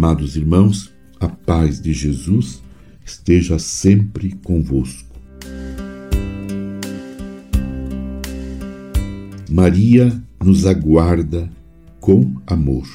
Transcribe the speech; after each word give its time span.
Amados 0.00 0.36
irmãos, 0.36 0.92
a 1.18 1.26
paz 1.26 1.80
de 1.80 1.92
Jesus 1.92 2.62
esteja 3.04 3.58
sempre 3.58 4.30
convosco. 4.44 5.12
Maria 9.50 10.22
nos 10.40 10.66
aguarda 10.66 11.50
com 11.98 12.32
amor. 12.46 12.86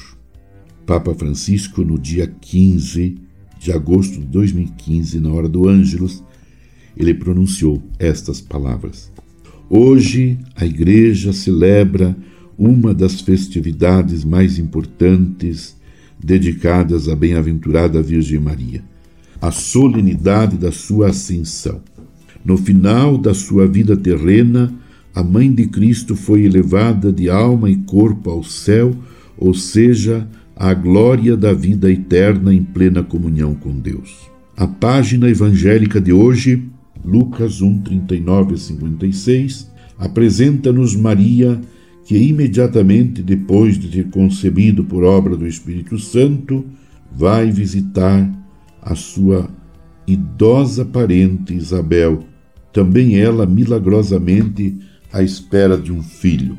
Papa 0.86 1.14
Francisco, 1.14 1.84
no 1.84 1.98
dia 1.98 2.26
15 2.26 3.16
de 3.60 3.70
agosto 3.70 4.18
de 4.18 4.24
2015, 4.24 5.20
na 5.20 5.30
hora 5.30 5.46
do 5.46 5.68
Ângelus, 5.68 6.24
ele 6.96 7.12
pronunciou 7.12 7.82
estas 7.98 8.40
palavras. 8.40 9.12
Hoje 9.68 10.38
a 10.56 10.64
Igreja 10.64 11.34
celebra 11.34 12.16
uma 12.56 12.94
das 12.94 13.20
festividades 13.20 14.24
mais 14.24 14.58
importantes 14.58 15.76
dedicadas 16.24 17.06
à 17.06 17.14
bem-aventurada 17.14 18.00
Virgem 18.00 18.40
Maria, 18.40 18.82
a 19.42 19.50
solenidade 19.50 20.56
da 20.56 20.72
sua 20.72 21.08
ascensão. 21.08 21.82
No 22.42 22.56
final 22.56 23.18
da 23.18 23.34
sua 23.34 23.66
vida 23.66 23.94
terrena, 23.94 24.72
a 25.14 25.22
Mãe 25.22 25.52
de 25.52 25.66
Cristo 25.66 26.16
foi 26.16 26.44
elevada 26.44 27.12
de 27.12 27.28
alma 27.28 27.68
e 27.70 27.76
corpo 27.76 28.30
ao 28.30 28.42
céu, 28.42 28.96
ou 29.36 29.52
seja, 29.52 30.26
à 30.56 30.72
glória 30.72 31.36
da 31.36 31.52
vida 31.52 31.92
eterna 31.92 32.54
em 32.54 32.62
plena 32.62 33.02
comunhão 33.02 33.54
com 33.54 33.78
Deus. 33.78 34.30
A 34.56 34.66
página 34.66 35.28
evangélica 35.28 36.00
de 36.00 36.12
hoje, 36.12 36.64
Lucas 37.04 37.60
1, 37.60 37.82
39 37.82 38.54
a 38.54 38.56
56, 38.56 39.70
apresenta-nos 39.98 40.96
Maria 40.96 41.60
que 42.04 42.16
imediatamente 42.16 43.22
depois 43.22 43.78
de 43.78 43.88
ter 43.88 44.10
concebido 44.10 44.84
por 44.84 45.02
obra 45.04 45.36
do 45.36 45.46
Espírito 45.46 45.98
Santo, 45.98 46.64
vai 47.10 47.50
visitar 47.50 48.30
a 48.82 48.94
sua 48.94 49.48
idosa 50.06 50.84
parente 50.84 51.54
Isabel, 51.54 52.24
também 52.72 53.16
ela 53.16 53.46
milagrosamente 53.46 54.76
à 55.12 55.22
espera 55.22 55.78
de 55.78 55.92
um 55.92 56.02
filho. 56.02 56.58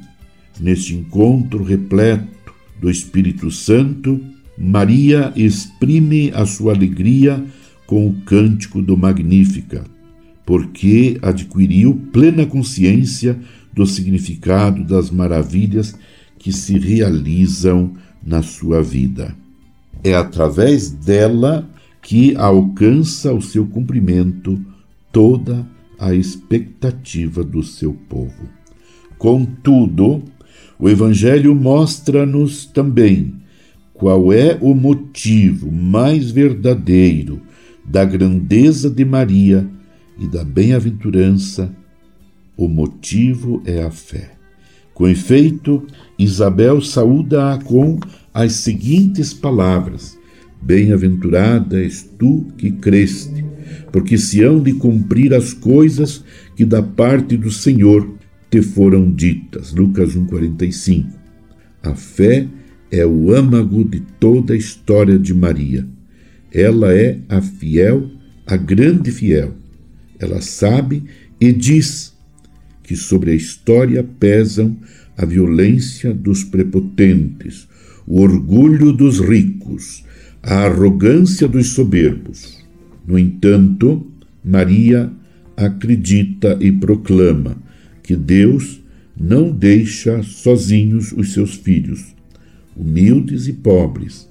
Neste 0.59 0.95
encontro 0.95 1.63
repleto 1.63 2.53
do 2.79 2.89
Espírito 2.89 3.51
Santo, 3.51 4.19
Maria 4.57 5.33
exprime 5.35 6.31
a 6.33 6.45
sua 6.45 6.73
alegria 6.73 7.43
com 7.85 8.07
o 8.07 8.13
cântico 8.21 8.81
do 8.81 8.97
Magnífica, 8.97 9.83
porque 10.45 11.17
adquiriu 11.21 12.01
plena 12.11 12.45
consciência 12.45 13.37
do 13.75 13.85
significado 13.85 14.83
das 14.83 15.11
maravilhas 15.11 15.95
que 16.39 16.51
se 16.51 16.79
realizam 16.79 17.93
na 18.25 18.41
sua 18.41 18.81
vida. 18.81 19.35
É 20.03 20.15
através 20.15 20.89
dela 20.89 21.67
que 22.01 22.35
alcança 22.35 23.33
o 23.33 23.41
seu 23.41 23.65
cumprimento 23.65 24.59
toda 25.11 25.65
a 25.99 26.13
expectativa 26.13 27.43
do 27.43 27.63
seu 27.63 27.93
povo. 27.93 28.49
Contudo, 29.17 30.23
o 30.79 30.89
Evangelho 30.89 31.55
mostra-nos 31.55 32.65
também 32.65 33.35
qual 33.93 34.31
é 34.31 34.57
o 34.61 34.73
motivo 34.73 35.71
mais 35.71 36.29
verdadeiro 36.29 37.41
da 37.83 38.03
grandeza 38.03 38.89
de 38.89 39.05
Maria 39.05 39.67
e 40.19 40.27
da 40.27 40.43
bem-aventurança 40.43 41.73
o 42.57 42.67
motivo 42.67 43.61
é 43.65 43.83
a 43.83 43.91
fé. 43.91 44.31
Com 44.93 45.07
efeito, 45.07 45.85
Isabel 46.17 46.81
saúda-a 46.81 47.57
com 47.59 47.99
as 48.33 48.53
seguintes 48.53 49.33
palavras: 49.33 50.17
Bem-aventurada 50.61 51.83
és 51.83 52.01
tu 52.17 52.47
que 52.57 52.71
creste, 52.71 53.43
porque 53.91 54.17
se 54.17 54.41
hão 54.41 54.61
de 54.63 54.73
cumprir 54.73 55.33
as 55.33 55.53
coisas 55.53 56.23
que 56.55 56.63
da 56.63 56.81
parte 56.81 57.35
do 57.35 57.51
Senhor 57.51 58.09
te 58.49 58.61
foram 58.61 59.11
ditas. 59.11 59.73
Lucas 59.73 60.15
1,45. 60.15 61.05
A 61.83 61.93
fé 61.93 62.47
é 62.89 63.05
o 63.05 63.33
âmago 63.33 63.83
de 63.83 63.99
toda 64.19 64.53
a 64.53 64.57
história 64.57 65.19
de 65.19 65.33
Maria. 65.33 65.85
Ela 66.53 66.93
é 66.93 67.19
a 67.27 67.41
fiel, 67.41 68.09
a 68.47 68.55
grande 68.55 69.11
fiel. 69.11 69.53
Ela 70.17 70.39
sabe 70.41 71.03
e 71.39 71.51
diz 71.51 72.14
que 72.85 72.95
sobre 72.95 73.31
a 73.31 73.35
história 73.35 74.03
pesam 74.03 74.77
a 75.17 75.25
violência 75.25 76.13
dos 76.13 76.43
prepotentes, 76.43 77.67
o 78.05 78.21
orgulho 78.21 78.91
dos 78.93 79.19
ricos, 79.19 80.03
a 80.43 80.65
arrogância 80.65 81.47
dos 81.47 81.69
soberbos. 81.69 82.63
No 83.07 83.17
entanto, 83.17 84.05
Maria 84.43 85.11
acredita 85.57 86.57
e 86.61 86.71
proclama 86.71 87.57
que 88.03 88.15
Deus 88.15 88.81
não 89.17 89.51
deixa 89.51 90.21
sozinhos 90.21 91.11
os 91.11 91.33
seus 91.33 91.55
filhos, 91.55 92.13
humildes 92.75 93.47
e 93.47 93.53
pobres, 93.53 94.29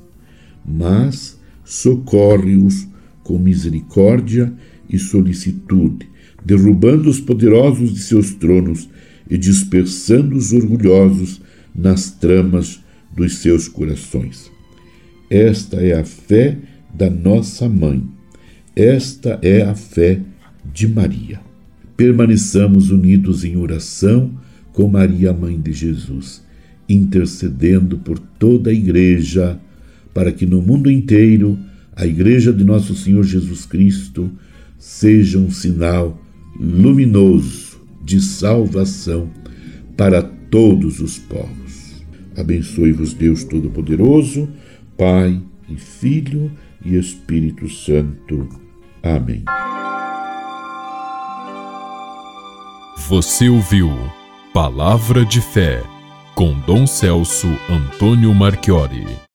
mas 0.64 1.40
socorre-os 1.64 2.86
com 3.24 3.38
misericórdia 3.38 4.52
e 4.88 4.98
solicitude, 4.98 6.13
derrubando 6.44 7.08
os 7.08 7.20
poderosos 7.20 7.94
de 7.94 8.00
seus 8.00 8.34
tronos 8.34 8.88
e 9.28 9.38
dispersando 9.38 10.36
os 10.36 10.52
orgulhosos 10.52 11.40
nas 11.74 12.10
tramas 12.10 12.80
dos 13.14 13.38
seus 13.38 13.68
corações. 13.68 14.50
Esta 15.30 15.76
é 15.76 15.98
a 15.98 16.04
fé 16.04 16.58
da 16.92 17.08
nossa 17.08 17.68
mãe. 17.68 18.02
Esta 18.76 19.38
é 19.42 19.62
a 19.62 19.74
fé 19.74 20.20
de 20.72 20.86
Maria. 20.86 21.40
Permaneçamos 21.96 22.90
unidos 22.90 23.44
em 23.44 23.56
oração 23.56 24.32
com 24.72 24.88
Maria, 24.88 25.32
mãe 25.32 25.60
de 25.60 25.72
Jesus, 25.72 26.42
intercedendo 26.88 27.98
por 27.98 28.18
toda 28.18 28.70
a 28.70 28.74
igreja, 28.74 29.58
para 30.12 30.32
que 30.32 30.44
no 30.44 30.60
mundo 30.60 30.90
inteiro 30.90 31.58
a 31.96 32.04
igreja 32.06 32.52
de 32.52 32.64
nosso 32.64 32.94
Senhor 32.94 33.22
Jesus 33.22 33.64
Cristo 33.64 34.30
seja 34.78 35.38
um 35.38 35.50
sinal 35.50 36.23
luminoso 36.58 37.80
de 38.02 38.20
salvação 38.20 39.30
para 39.96 40.22
todos 40.22 41.00
os 41.00 41.18
povos. 41.18 42.04
Abençoe-vos, 42.36 43.14
Deus 43.14 43.44
Todo-Poderoso, 43.44 44.48
Pai 44.96 45.40
e 45.68 45.76
Filho 45.76 46.50
e 46.84 46.96
Espírito 46.96 47.68
Santo. 47.68 48.48
Amém. 49.02 49.44
Você 53.08 53.48
ouviu 53.48 53.90
Palavra 54.52 55.24
de 55.24 55.40
Fé 55.40 55.82
com 56.34 56.58
Dom 56.60 56.86
Celso 56.86 57.48
Antônio 57.68 58.34
Marchiori. 58.34 59.04